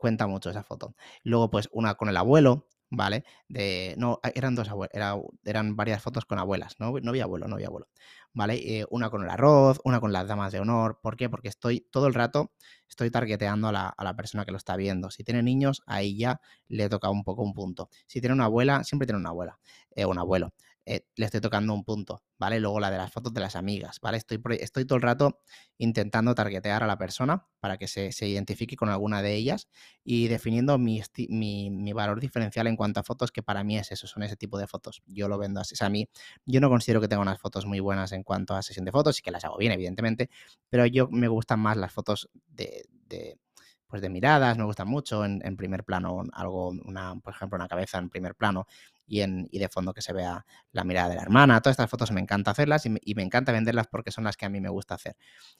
Cuenta 0.00 0.26
mucho 0.26 0.50
esa 0.50 0.62
foto. 0.62 0.94
Luego, 1.22 1.50
pues 1.50 1.68
una 1.72 1.94
con 1.94 2.08
el 2.08 2.16
abuelo, 2.16 2.68
¿vale? 2.90 3.24
De, 3.48 3.94
no, 3.98 4.20
eran 4.34 4.54
dos 4.54 4.68
abuelos, 4.68 4.94
era, 4.94 5.16
eran 5.44 5.76
varias 5.76 6.02
fotos 6.02 6.24
con 6.24 6.38
abuelas, 6.38 6.76
¿no? 6.78 6.92
No 7.00 7.10
había 7.10 7.24
abuelo, 7.24 7.48
no 7.48 7.54
había 7.56 7.68
abuelo, 7.68 7.88
¿vale? 8.32 8.54
Eh, 8.80 8.84
una 8.90 9.10
con 9.10 9.22
el 9.22 9.30
arroz, 9.30 9.80
una 9.84 10.00
con 10.00 10.12
las 10.12 10.28
damas 10.28 10.52
de 10.52 10.60
honor, 10.60 10.98
¿por 11.02 11.16
qué? 11.16 11.28
Porque 11.28 11.48
estoy 11.48 11.80
todo 11.90 12.06
el 12.06 12.14
rato, 12.14 12.52
estoy 12.88 13.10
targeteando 13.10 13.68
a 13.68 13.72
la, 13.72 13.88
a 13.88 14.04
la 14.04 14.14
persona 14.16 14.44
que 14.44 14.52
lo 14.52 14.58
está 14.58 14.76
viendo. 14.76 15.10
Si 15.10 15.24
tiene 15.24 15.42
niños, 15.42 15.82
ahí 15.86 16.16
ya 16.16 16.40
le 16.68 16.88
toca 16.88 17.10
un 17.10 17.24
poco 17.24 17.42
un 17.42 17.54
punto. 17.54 17.88
Si 18.06 18.20
tiene 18.20 18.34
una 18.34 18.44
abuela, 18.46 18.84
siempre 18.84 19.06
tiene 19.06 19.20
una 19.20 19.30
abuela, 19.30 19.58
eh, 19.94 20.04
un 20.06 20.18
abuelo 20.18 20.52
eh, 20.88 21.04
le 21.16 21.26
estoy 21.26 21.40
tocando 21.40 21.74
un 21.74 21.82
punto, 21.82 22.22
¿vale? 22.38 22.60
Luego 22.60 22.78
la 22.78 22.92
de 22.92 22.96
las 22.96 23.10
fotos 23.10 23.34
de 23.34 23.40
las 23.40 23.56
amigas, 23.56 23.98
¿vale? 24.00 24.18
Estoy, 24.18 24.40
estoy 24.60 24.84
todo 24.84 24.94
el 24.94 25.02
rato 25.02 25.40
intentando 25.78 26.32
targetear 26.36 26.84
a 26.84 26.86
la 26.86 26.96
persona 26.96 27.48
para 27.58 27.76
que 27.76 27.88
se, 27.88 28.12
se 28.12 28.28
identifique 28.28 28.76
con 28.76 28.88
alguna 28.88 29.20
de 29.20 29.34
ellas 29.34 29.68
y 30.04 30.28
definiendo 30.28 30.78
mi, 30.78 31.02
mi, 31.28 31.70
mi, 31.70 31.92
valor 31.92 32.20
diferencial 32.20 32.68
en 32.68 32.76
cuanto 32.76 33.00
a 33.00 33.02
fotos, 33.02 33.32
que 33.32 33.42
para 33.42 33.64
mí 33.64 33.76
es 33.76 33.90
eso, 33.90 34.06
son 34.06 34.22
ese 34.22 34.36
tipo 34.36 34.58
de 34.58 34.68
fotos. 34.68 35.02
Yo 35.06 35.26
lo 35.26 35.38
vendo 35.38 35.60
así. 35.60 35.74
O 35.80 35.84
a 35.84 35.90
mí, 35.90 36.08
yo 36.44 36.60
no 36.60 36.68
considero 36.68 37.00
que 37.00 37.08
tenga 37.08 37.20
unas 37.20 37.40
fotos 37.40 37.66
muy 37.66 37.80
buenas 37.80 38.12
en 38.12 38.22
cuanto 38.22 38.54
a 38.54 38.62
sesión 38.62 38.84
de 38.84 38.92
fotos, 38.92 39.18
y 39.18 39.22
que 39.22 39.32
las 39.32 39.44
hago 39.44 39.58
bien, 39.58 39.72
evidentemente, 39.72 40.30
pero 40.68 40.86
yo 40.86 41.08
me 41.08 41.26
gustan 41.26 41.58
más 41.58 41.76
las 41.76 41.92
fotos 41.92 42.30
de, 42.46 42.86
de 43.08 43.40
pues 43.86 44.02
de 44.02 44.08
miradas, 44.08 44.58
me 44.58 44.64
gustan 44.64 44.88
mucho 44.88 45.24
en, 45.24 45.56
primer 45.56 45.84
plano, 45.84 46.22
algo, 46.32 46.68
una, 46.68 47.14
por 47.20 47.34
ejemplo, 47.34 47.56
una 47.56 47.68
cabeza 47.68 47.98
en 47.98 48.10
primer 48.10 48.34
plano 48.34 48.66
y, 49.06 49.20
en, 49.20 49.48
y 49.50 49.58
de 49.58 49.68
fondo 49.68 49.92
que 49.94 50.02
se 50.02 50.12
vea 50.12 50.44
la 50.72 50.84
mirada 50.84 51.08
de 51.08 51.16
la 51.16 51.22
hermana. 51.22 51.60
Todas 51.60 51.74
estas 51.74 51.90
fotos 51.90 52.10
me 52.10 52.20
encanta 52.20 52.50
hacerlas 52.50 52.84
y 52.86 52.90
me, 52.90 53.00
y 53.02 53.14
me, 53.14 53.22
encanta 53.22 53.52
venderlas 53.52 53.86
porque 53.86 54.10
son 54.10 54.24
las 54.24 54.36
que 54.36 54.46
a 54.46 54.48
mí 54.48 54.60
me 54.60 54.68
gusta 54.68 54.94
hacer. 54.94 55.16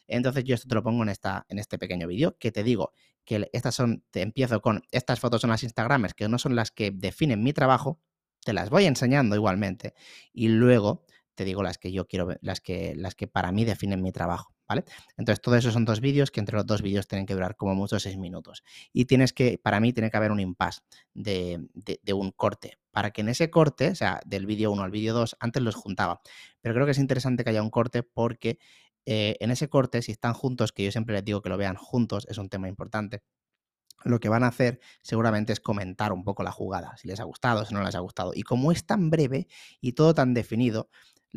Entonces 0.06 0.44
yo 0.44 0.54
esto 0.54 0.68
te 0.68 0.74
lo 0.74 0.82
pongo 0.82 1.02
en, 1.02 1.08
esta, 1.08 1.46
en 1.48 1.58
este 1.58 1.78
pequeño 1.78 2.08
vídeo 2.08 2.36
que 2.38 2.50
te 2.50 2.62
digo 2.62 2.92
que 3.24 3.48
estas 3.52 3.74
son, 3.74 4.04
te 4.10 4.22
empiezo 4.22 4.60
con, 4.60 4.82
estas 4.90 5.20
fotos 5.20 5.40
son 5.40 5.50
las 5.50 5.62
Instagramers 5.62 6.14
que 6.14 6.28
no 6.28 6.38
son 6.38 6.56
las 6.56 6.70
que 6.70 6.90
definen 6.90 7.42
mi 7.42 7.52
trabajo, 7.52 8.00
te 8.44 8.52
las 8.52 8.70
voy 8.70 8.86
enseñando 8.86 9.34
igualmente 9.34 9.94
y 10.32 10.48
luego 10.48 11.04
te 11.34 11.44
digo 11.44 11.62
las 11.62 11.78
que 11.78 11.92
yo 11.92 12.06
quiero, 12.06 12.36
las 12.40 12.60
que, 12.60 12.94
las 12.96 13.14
que 13.14 13.26
para 13.26 13.52
mí 13.52 13.64
definen 13.64 14.02
mi 14.02 14.12
trabajo, 14.12 14.55
¿vale? 14.68 14.84
Entonces, 15.16 15.40
todo 15.40 15.56
eso 15.56 15.70
son 15.70 15.84
dos 15.84 16.00
vídeos 16.00 16.30
que 16.30 16.40
entre 16.40 16.56
los 16.56 16.66
dos 16.66 16.82
vídeos 16.82 17.06
tienen 17.06 17.26
que 17.26 17.34
durar 17.34 17.56
como 17.56 17.74
mucho 17.74 17.98
seis 17.98 18.16
minutos. 18.16 18.62
Y 18.92 19.06
tienes 19.06 19.32
que, 19.32 19.58
para 19.58 19.80
mí, 19.80 19.92
tiene 19.92 20.10
que 20.10 20.16
haber 20.16 20.32
un 20.32 20.40
impasse 20.40 20.80
de, 21.14 21.68
un 22.12 22.30
corte, 22.32 22.78
para 22.90 23.10
que 23.10 23.20
en 23.22 23.28
ese 23.28 23.50
corte, 23.50 23.90
o 23.90 23.94
sea, 23.94 24.20
del 24.26 24.46
vídeo 24.46 24.70
1 24.72 24.82
al 24.82 24.90
vídeo 24.90 25.14
2, 25.14 25.36
antes 25.40 25.62
los 25.62 25.74
juntaba. 25.74 26.20
Pero 26.60 26.74
creo 26.74 26.86
que 26.86 26.92
es 26.92 26.98
interesante 26.98 27.44
que 27.44 27.50
haya 27.50 27.62
un 27.62 27.70
corte 27.70 28.02
porque 28.02 28.58
eh, 29.04 29.36
en 29.40 29.50
ese 29.50 29.68
corte, 29.68 30.02
si 30.02 30.12
están 30.12 30.34
juntos, 30.34 30.72
que 30.72 30.84
yo 30.84 30.92
siempre 30.92 31.14
les 31.14 31.24
digo 31.24 31.42
que 31.42 31.48
lo 31.48 31.56
vean 31.56 31.76
juntos, 31.76 32.26
es 32.28 32.38
un 32.38 32.48
tema 32.48 32.68
importante 32.68 33.22
lo 34.04 34.20
que 34.20 34.28
van 34.28 34.44
a 34.44 34.48
hacer 34.48 34.80
seguramente 35.02 35.52
es 35.52 35.60
comentar 35.60 36.12
un 36.12 36.24
poco 36.24 36.42
la 36.42 36.52
jugada, 36.52 36.96
si 36.96 37.08
les 37.08 37.20
ha 37.20 37.24
gustado, 37.24 37.64
si 37.64 37.74
no 37.74 37.82
les 37.82 37.94
ha 37.94 38.00
gustado. 38.00 38.32
Y 38.34 38.42
como 38.42 38.72
es 38.72 38.86
tan 38.86 39.10
breve 39.10 39.48
y 39.80 39.92
todo 39.92 40.14
tan 40.14 40.34
definido, 40.34 40.88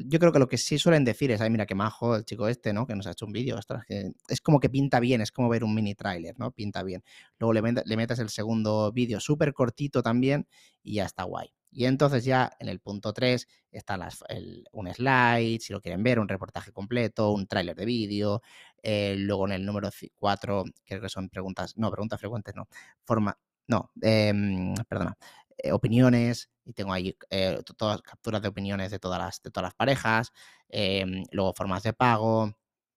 yo 0.08 0.20
creo 0.20 0.32
que 0.32 0.39
lo 0.39 0.48
que 0.48 0.58
sí 0.58 0.77
suelen 0.77 1.03
decir 1.06 1.32
es, 1.32 1.41
ay, 1.41 1.50
mira 1.50 1.65
qué 1.65 1.75
majo 1.75 2.15
el 2.15 2.25
chico 2.25 2.48
este, 2.48 2.74
¿no? 2.74 2.86
Que 2.88 2.96
nos 2.96 3.08
ha 3.08 3.12
hecho 3.12 3.25
un 3.25 3.32
vídeo, 3.32 3.58
ostras, 3.58 3.86
que 3.86 4.12
es 4.27 4.41
como 4.41 4.60
que 4.60 4.70
pinta 4.70 5.00
bien, 5.00 5.22
es 5.22 5.32
como 5.32 5.50
ver 5.50 5.63
un 5.63 5.74
mini 5.75 5.96
tráiler, 5.96 6.38
¿no? 6.39 6.51
Pinta 6.51 6.84
bien. 6.84 7.03
Luego 7.38 7.53
le, 7.53 7.84
le 7.86 7.98
metes 7.98 8.20
el 8.20 8.29
segundo 8.29 8.91
vídeo 8.91 9.20
súper 9.20 9.53
cortito 9.53 10.01
también 10.03 10.48
y 10.84 10.96
ya 10.96 11.06
está 11.06 11.24
guay. 11.24 11.53
Y 11.72 11.86
entonces 11.86 12.25
ya 12.25 12.51
en 12.60 12.68
el 12.68 12.79
punto 12.79 13.13
3 13.13 13.48
está 13.72 13.96
las, 13.98 14.24
un 14.72 14.91
slide, 14.94 15.60
si 15.60 15.74
lo 15.74 15.82
quieren 15.82 16.01
ver, 16.03 16.20
un 16.20 16.27
reportaje 16.27 16.72
completo, 16.72 17.32
un 17.32 17.48
tráiler 17.48 17.75
de 17.75 17.86
vídeo. 17.86 18.41
Eh, 18.82 19.15
luego 19.18 19.46
en 19.48 19.53
el 19.53 19.65
número 19.65 19.89
4, 20.15 20.63
creo 20.86 21.01
que 21.01 21.10
son 21.10 21.29
preguntas, 21.29 21.77
no, 21.77 21.91
preguntas 21.91 22.20
frecuentes, 22.20 22.56
no. 22.56 22.68
Forma, 23.03 23.38
no, 23.68 23.91
em, 24.01 24.74
perdona, 24.88 25.18
eh, 25.63 25.72
opiniones. 25.72 26.50
Y 26.66 26.74
tengo 26.74 26.94
ahí 26.94 27.16
eh, 27.30 27.62
todas 27.78 28.01
capturas 28.01 28.42
de 28.42 28.48
opiniones 28.50 28.92
de 28.92 29.00
todas 29.00 29.20
las, 29.20 29.42
de 29.42 29.51
todas 29.51 29.68
las 29.68 29.75
parejas. 29.75 30.32
Em, 30.70 31.24
luego 31.32 31.54
formas 31.54 31.84
de 31.84 31.94
pago. 31.94 32.54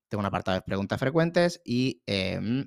Tengo 0.08 0.20
un 0.20 0.26
apartado 0.26 0.56
de 0.56 0.62
preguntas 0.62 0.98
frecuentes 1.00 1.60
y 1.64 2.02
em, 2.06 2.66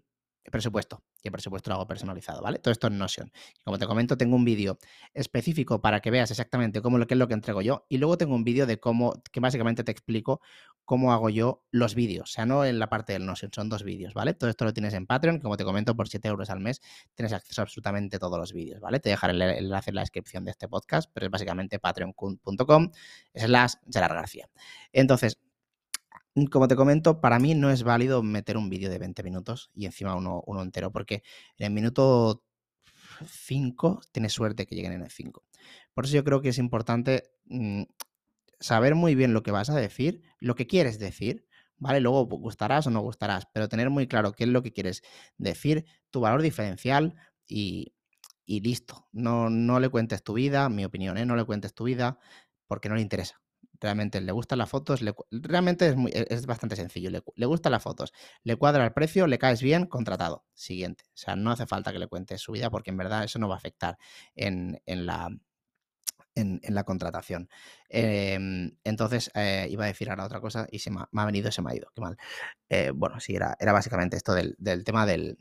presupuesto 0.51 1.03
que 1.25 1.31
por 1.31 1.41
supuesto 1.41 1.71
lo 1.71 1.77
hago 1.77 1.87
personalizado, 1.87 2.39
¿vale? 2.39 2.59
Todo 2.59 2.71
esto 2.71 2.85
en 2.85 2.99
Notion. 2.99 3.31
Como 3.63 3.79
te 3.79 3.87
comento, 3.87 4.15
tengo 4.15 4.35
un 4.35 4.45
vídeo 4.45 4.77
específico 5.11 5.81
para 5.81 5.99
que 5.99 6.11
veas 6.11 6.29
exactamente 6.29 6.83
cómo 6.83 6.99
lo 6.99 7.07
que 7.07 7.15
es 7.15 7.17
lo 7.17 7.27
que 7.27 7.33
entrego 7.33 7.63
yo 7.63 7.87
y 7.89 7.97
luego 7.97 8.15
tengo 8.15 8.35
un 8.35 8.43
vídeo 8.43 8.67
de 8.67 8.79
cómo, 8.79 9.23
que 9.31 9.39
básicamente 9.39 9.83
te 9.83 9.91
explico 9.91 10.39
cómo 10.85 11.13
hago 11.13 11.31
yo 11.31 11.63
los 11.71 11.95
vídeos, 11.95 12.29
o 12.29 12.31
sea, 12.31 12.45
no 12.45 12.63
en 12.63 12.77
la 12.77 12.89
parte 12.89 13.13
del 13.13 13.25
Notion, 13.25 13.49
son 13.51 13.69
dos 13.69 13.83
vídeos, 13.83 14.13
¿vale? 14.13 14.35
Todo 14.35 14.51
esto 14.51 14.65
lo 14.65 14.73
tienes 14.73 14.93
en 14.93 15.07
Patreon, 15.07 15.39
como 15.39 15.57
te 15.57 15.63
comento, 15.63 15.95
por 15.95 16.07
7 16.07 16.27
euros 16.27 16.51
al 16.51 16.59
mes 16.59 16.79
tienes 17.15 17.33
acceso 17.33 17.61
a 17.61 17.63
absolutamente 17.63 18.19
todos 18.19 18.37
los 18.37 18.53
vídeos, 18.53 18.79
¿vale? 18.81 18.99
Te 18.99 19.09
dejaré 19.09 19.33
el 19.33 19.41
enlace 19.41 19.89
en 19.89 19.95
la 19.95 20.01
descripción 20.01 20.45
de 20.45 20.51
este 20.51 20.67
podcast, 20.67 21.09
pero 21.11 21.25
es 21.25 21.31
básicamente 21.31 21.79
patreon.com 21.79 22.91
slash 23.33 23.73
Gerard 23.91 24.13
García. 24.13 24.47
Entonces, 24.93 25.39
como 26.49 26.67
te 26.67 26.75
comento, 26.75 27.21
para 27.21 27.39
mí 27.39 27.55
no 27.55 27.71
es 27.71 27.83
válido 27.83 28.21
meter 28.21 28.57
un 28.57 28.69
vídeo 28.69 28.89
de 28.89 28.99
20 28.99 29.23
minutos 29.23 29.71
y 29.73 29.85
encima 29.85 30.15
uno, 30.15 30.43
entero, 30.61 30.91
porque 30.91 31.23
en 31.57 31.67
el 31.67 31.71
minuto 31.71 32.43
5 33.25 34.01
tienes 34.11 34.33
suerte 34.33 34.65
que 34.65 34.75
lleguen 34.75 34.93
en 34.93 35.03
el 35.03 35.11
5. 35.11 35.43
Por 35.93 36.05
eso 36.05 36.15
yo 36.15 36.23
creo 36.25 36.41
que 36.41 36.49
es 36.49 36.57
importante 36.57 37.31
mm, 37.45 37.83
saber 38.59 38.95
muy 38.95 39.15
bien 39.15 39.33
lo 39.33 39.43
que 39.43 39.51
vas 39.51 39.69
a 39.69 39.75
decir, 39.75 40.23
lo 40.39 40.55
que 40.55 40.67
quieres 40.67 40.99
decir, 40.99 41.47
¿vale? 41.77 42.01
Luego 42.01 42.25
gustarás 42.25 42.85
o 42.87 42.91
no 42.91 42.99
gustarás, 42.99 43.47
pero 43.53 43.69
tener 43.69 43.89
muy 43.89 44.07
claro 44.07 44.33
qué 44.33 44.43
es 44.43 44.49
lo 44.49 44.61
que 44.61 44.73
quieres 44.73 45.03
decir, 45.37 45.85
tu 46.11 46.19
valor 46.19 46.41
diferencial 46.41 47.15
y, 47.47 47.93
y 48.45 48.59
listo. 48.59 49.07
No, 49.13 49.49
no 49.49 49.79
le 49.79 49.89
cuentes 49.89 50.23
tu 50.23 50.33
vida, 50.33 50.67
mi 50.67 50.83
opinión, 50.83 51.17
¿eh? 51.17 51.25
No 51.25 51.37
le 51.37 51.45
cuentes 51.45 51.73
tu 51.73 51.85
vida 51.85 52.19
porque 52.67 52.89
no 52.89 52.95
le 52.95 53.01
interesa 53.01 53.44
realmente 53.79 54.21
le 54.21 54.31
gustan 54.31 54.59
las 54.59 54.69
fotos, 54.69 55.01
realmente 55.31 55.87
es, 55.87 55.95
e, 55.95 56.27
es, 56.29 56.45
bastante 56.45 56.75
sencillo, 56.75 57.09
le, 57.09 57.21
le, 57.35 57.45
gustan 57.45 57.71
las 57.71 57.83
fotos, 57.83 58.13
le 58.43 58.55
cuadra 58.55 58.85
el 58.85 58.93
precio, 58.93 59.27
le 59.27 59.37
caes 59.37 59.61
bien, 59.61 59.85
contratado, 59.85 60.45
siguiente. 60.53 61.05
O 61.09 61.17
sea, 61.17 61.35
no 61.35 61.51
hace 61.51 61.65
falta 61.65 61.91
que 61.91 61.99
le 61.99 62.07
cuentes 62.07 62.41
su 62.41 62.51
vida 62.51 62.69
porque 62.69 62.91
en 62.91 62.97
verdad 62.97 63.23
eso 63.23 63.39
no 63.39 63.47
va 63.47 63.55
a 63.55 63.57
afectar 63.57 63.97
en, 64.35 64.79
la, 64.85 65.29
en, 66.35 66.61
la 66.67 66.83
contratación. 66.83 67.49
Em, 67.89 68.71
entonces, 68.83 69.31
eh, 69.35 69.67
iba 69.69 69.85
a 69.85 69.87
decir 69.87 70.09
ahora 70.09 70.25
otra 70.25 70.41
cosa 70.41 70.67
y 70.71 70.79
se 70.79 70.91
me 70.91 71.01
ha, 71.11 71.25
venido, 71.25 71.51
se 71.51 71.61
me 71.61 71.71
ha 71.71 71.75
ido, 71.75 71.91
qué 71.95 72.01
mal. 72.01 72.17
Eh, 72.69 72.91
bueno, 72.93 73.19
sí, 73.19 73.35
era, 73.35 73.55
era 73.59 73.73
básicamente 73.73 74.17
esto 74.17 74.33
del, 74.33 74.55
tema 74.83 75.05
del, 75.05 75.37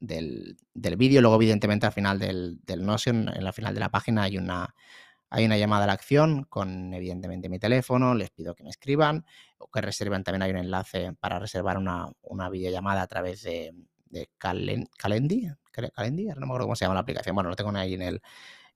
del, 0.00 0.56
del 0.74 0.96
vídeo. 0.96 1.20
Luego, 1.20 1.36
evidentemente, 1.36 1.86
al 1.86 1.92
final 1.92 2.18
del, 2.18 2.60
del 2.64 2.84
Notion, 2.84 3.28
en 3.28 3.44
la 3.44 3.52
final 3.52 3.74
de 3.74 3.80
la 3.80 3.90
página 3.90 4.24
hay 4.24 4.38
una 4.38 4.74
hay 5.30 5.44
una 5.44 5.56
llamada 5.56 5.84
a 5.84 5.86
la 5.86 5.92
acción 5.92 6.44
con, 6.44 6.94
evidentemente, 6.94 7.48
mi 7.48 7.58
teléfono. 7.58 8.14
Les 8.14 8.30
pido 8.30 8.54
que 8.54 8.64
me 8.64 8.70
escriban 8.70 9.24
o 9.58 9.68
que 9.70 9.80
reserven. 9.80 10.24
También 10.24 10.42
hay 10.42 10.50
un 10.50 10.58
enlace 10.58 11.12
para 11.20 11.38
reservar 11.38 11.76
una, 11.78 12.50
videollamada 12.50 13.02
a 13.02 13.06
través 13.06 13.42
de, 13.42 13.74
de 14.06 14.30
Calen, 14.38 14.88
Calendi. 14.96 15.48
No 15.80 16.40
me 16.40 16.46
acuerdo 16.46 16.66
cómo 16.66 16.76
se 16.76 16.84
llama 16.84 16.94
la 16.94 17.00
aplicación. 17.00 17.34
Bueno, 17.34 17.50
lo 17.50 17.56
tengo 17.56 17.70
ahí 17.76 17.94
en 17.94 18.02
el, 18.02 18.22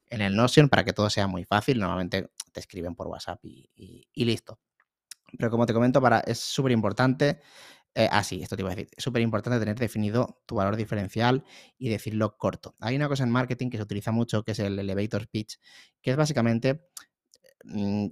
en 0.06 0.20
el 0.20 0.36
Notion 0.36 0.68
para 0.68 0.84
que 0.84 0.92
todo 0.92 1.10
sea 1.10 1.26
muy 1.26 1.44
fácil. 1.44 1.78
Normalmente 1.78 2.30
te 2.52 2.60
escriben 2.60 2.94
por 2.94 3.08
WhatsApp 3.08 3.44
y, 3.44 4.06
listo. 4.14 4.58
Pero 5.38 5.50
como 5.50 5.66
te 5.66 5.72
comento, 5.72 6.00
para, 6.00 6.20
es 6.20 6.38
súper 6.38 6.72
importante 6.72 7.40
eh, 7.94 8.08
ah, 8.10 8.24
sí, 8.24 8.42
esto 8.42 8.56
te 8.56 8.62
iba 8.62 8.70
a 8.70 8.74
decir. 8.74 8.90
Es 8.96 9.04
súper 9.04 9.22
importante 9.22 9.58
tener 9.58 9.78
definido 9.78 10.40
tu 10.46 10.54
valor 10.54 10.76
diferencial 10.76 11.44
y 11.78 11.90
decirlo 11.90 12.36
corto. 12.38 12.74
Hay 12.80 12.96
una 12.96 13.08
cosa 13.08 13.24
en 13.24 13.30
marketing 13.30 13.68
que 13.70 13.76
se 13.76 13.82
utiliza 13.82 14.12
mucho, 14.12 14.42
que 14.44 14.52
es 14.52 14.58
el 14.60 14.78
elevator 14.78 15.28
pitch, 15.28 15.58
que 16.00 16.12
es 16.12 16.16
básicamente, 16.16 16.86
mm, 17.64 18.08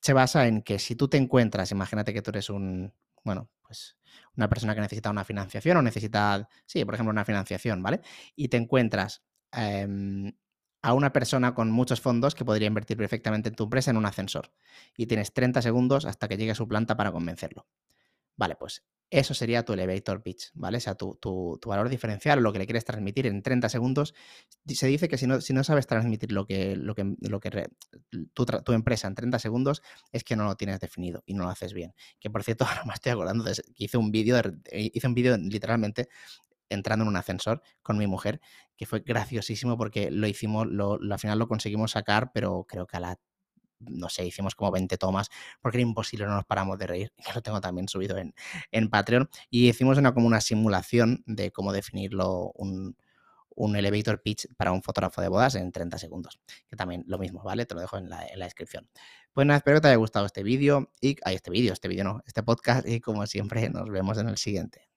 se 0.00 0.12
basa 0.12 0.46
en 0.46 0.62
que 0.62 0.78
si 0.78 0.96
tú 0.96 1.08
te 1.08 1.16
encuentras, 1.18 1.72
imagínate 1.72 2.14
que 2.14 2.22
tú 2.22 2.30
eres 2.30 2.50
un, 2.50 2.94
bueno, 3.24 3.50
pues 3.62 3.96
una 4.36 4.48
persona 4.48 4.74
que 4.74 4.80
necesita 4.80 5.10
una 5.10 5.24
financiación 5.24 5.76
o 5.78 5.82
necesita, 5.82 6.48
sí, 6.66 6.84
por 6.84 6.94
ejemplo, 6.94 7.10
una 7.12 7.24
financiación, 7.24 7.82
¿vale? 7.82 8.00
Y 8.36 8.48
te 8.48 8.56
encuentras 8.56 9.22
em, 9.52 10.32
a 10.82 10.92
una 10.94 11.12
persona 11.12 11.54
con 11.54 11.70
muchos 11.70 12.00
fondos 12.00 12.34
que 12.34 12.44
podría 12.44 12.68
invertir 12.68 12.96
perfectamente 12.96 13.48
en 13.48 13.56
tu 13.56 13.64
empresa 13.64 13.90
en 13.90 13.96
un 13.96 14.06
ascensor 14.06 14.52
y 14.96 15.06
tienes 15.06 15.32
30 15.32 15.62
segundos 15.62 16.04
hasta 16.06 16.28
que 16.28 16.36
llegue 16.36 16.52
a 16.52 16.54
su 16.54 16.68
planta 16.68 16.96
para 16.96 17.12
convencerlo. 17.12 17.66
Vale, 18.38 18.56
pues 18.56 18.82
eso 19.10 19.34
sería 19.34 19.64
tu 19.64 19.72
elevator 19.72 20.22
pitch, 20.22 20.50
¿vale? 20.54 20.78
O 20.78 20.80
sea, 20.80 20.94
tu, 20.94 21.58
valor 21.66 21.88
diferencial 21.88 22.38
o 22.38 22.42
lo 22.42 22.52
que 22.52 22.58
le 22.58 22.66
quieres 22.66 22.84
transmitir 22.84 23.26
en 23.26 23.42
30 23.42 23.68
segundos. 23.68 24.14
Se 24.66 24.86
dice 24.86 25.08
que 25.08 25.18
si 25.18 25.26
no, 25.26 25.40
si 25.40 25.52
no 25.52 25.64
sabes 25.64 25.86
transmitir 25.86 26.30
lo 26.30 26.46
que, 26.46 26.76
lo 26.76 26.94
que, 26.94 27.14
lo 27.20 27.40
que 27.40 27.68
tu, 28.34 28.72
empresa 28.72 29.08
en 29.08 29.14
30 29.14 29.38
segundos 29.38 29.82
es 30.12 30.24
que 30.24 30.36
no 30.36 30.44
lo 30.44 30.56
tienes 30.56 30.78
definido 30.78 31.22
y 31.26 31.34
no 31.34 31.44
lo 31.44 31.50
haces 31.50 31.72
bien. 31.72 31.94
Que 32.20 32.30
por 32.30 32.44
cierto, 32.44 32.64
ahora 32.68 32.84
me 32.86 32.94
estoy 32.94 33.12
acordando 33.12 33.44
de 33.44 33.54
que 33.54 33.84
hice 33.84 33.96
un 33.96 34.12
vídeo, 34.12 34.40
hice 34.72 35.06
un 35.06 35.14
vídeo 35.14 35.36
literalmente 35.36 36.08
entrando 36.68 37.04
en 37.04 37.08
un 37.08 37.16
ascensor 37.16 37.62
con 37.82 37.98
mi 37.98 38.06
mujer, 38.06 38.40
que 38.76 38.86
fue 38.86 39.00
graciosísimo 39.00 39.78
porque 39.78 40.10
lo 40.10 40.26
hicimos, 40.26 40.66
lo, 40.66 40.98
al 41.00 41.18
final 41.18 41.38
lo 41.38 41.48
conseguimos 41.48 41.92
sacar, 41.92 42.30
pero 42.32 42.64
creo 42.68 42.86
que 42.86 42.98
a 42.98 43.00
la 43.00 43.18
no 43.80 44.08
sé, 44.08 44.26
hicimos 44.26 44.54
como 44.54 44.70
20 44.70 44.96
tomas 44.98 45.30
porque 45.60 45.78
era 45.78 45.82
imposible, 45.82 46.26
no 46.26 46.34
nos 46.34 46.44
paramos 46.44 46.78
de 46.78 46.86
reír, 46.86 47.12
que 47.24 47.32
lo 47.34 47.42
tengo 47.42 47.60
también 47.60 47.88
subido 47.88 48.16
en, 48.18 48.34
en 48.72 48.90
Patreon, 48.90 49.28
y 49.50 49.68
hicimos 49.68 49.98
una, 49.98 50.12
como 50.14 50.26
una 50.26 50.40
simulación 50.40 51.22
de 51.26 51.52
cómo 51.52 51.72
definirlo 51.72 52.52
un, 52.54 52.96
un 53.58 53.76
elevator 53.76 54.22
pitch 54.22 54.48
para 54.56 54.72
un 54.72 54.82
fotógrafo 54.82 55.20
de 55.20 55.28
bodas 55.28 55.56
en 55.56 55.72
30 55.72 55.98
segundos, 55.98 56.40
que 56.68 56.76
también 56.76 57.04
lo 57.08 57.18
mismo, 57.18 57.42
¿vale? 57.42 57.66
Te 57.66 57.74
lo 57.74 57.80
dejo 57.80 57.98
en 57.98 58.08
la, 58.08 58.24
en 58.26 58.38
la 58.38 58.44
descripción. 58.44 58.88
Pues 59.32 59.46
nada, 59.46 59.58
espero 59.58 59.78
que 59.78 59.82
te 59.82 59.88
haya 59.88 59.96
gustado 59.96 60.26
este 60.26 60.42
vídeo 60.42 60.90
y, 61.00 61.16
ay, 61.24 61.34
este 61.34 61.50
vídeo, 61.50 61.72
este 61.72 61.88
vídeo 61.88 62.04
no, 62.04 62.22
este 62.26 62.42
podcast 62.42 62.86
y 62.88 63.00
como 63.00 63.26
siempre 63.26 63.68
nos 63.68 63.88
vemos 63.90 64.18
en 64.18 64.28
el 64.28 64.38
siguiente. 64.38 64.87